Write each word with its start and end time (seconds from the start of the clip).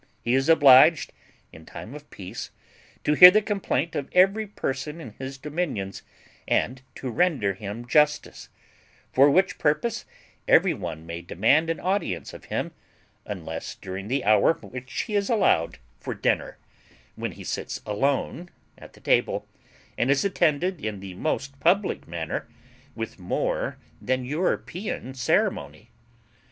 He 0.23 0.33
is 0.33 0.49
obliged, 0.49 1.13
in 1.53 1.63
time 1.63 1.93
of 1.93 2.09
peace, 2.09 2.49
to 3.03 3.13
hear 3.13 3.29
the 3.29 3.39
complaint 3.39 3.93
of 3.95 4.09
every 4.13 4.47
person 4.47 4.99
in 4.99 5.11
his 5.19 5.37
dominions 5.37 6.01
and 6.47 6.81
to 6.95 7.11
render 7.11 7.53
him 7.53 7.85
justice; 7.85 8.49
for 9.13 9.29
which 9.29 9.59
purpose 9.59 10.05
every 10.47 10.73
one 10.73 11.05
may 11.05 11.21
demand 11.21 11.69
an 11.69 11.79
audience 11.79 12.33
of 12.33 12.45
him, 12.45 12.71
unless 13.27 13.75
during 13.75 14.07
the 14.07 14.23
hour 14.23 14.53
which 14.55 15.01
he 15.03 15.13
is 15.13 15.29
allowed 15.29 15.77
for 15.99 16.15
dinner, 16.15 16.57
when 17.15 17.33
he 17.33 17.43
sits 17.43 17.79
alone 17.85 18.49
at 18.79 18.93
the 18.93 19.01
table, 19.01 19.47
and 19.99 20.09
is 20.09 20.25
attended 20.25 20.83
in 20.83 20.99
the 20.99 21.13
most 21.13 21.59
public 21.59 22.07
manner 22.07 22.47
with 22.95 23.19
more 23.19 23.77
than 24.01 24.25
European 24.25 25.13
ceremony. 25.13 25.91